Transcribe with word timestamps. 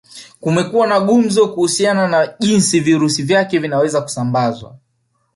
Kumekuwa 0.39 0.87
na 0.87 0.99
gumzo 0.99 1.47
kuhusiana 1.53 2.07
na 2.07 2.27
jinsi 2.39 2.79
virusi 2.79 3.23
vyake 3.23 3.59
vinavyoweza 3.59 4.01
kusambazwa 4.01 4.77